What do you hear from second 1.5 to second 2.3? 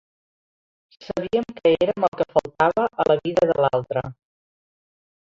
que érem el que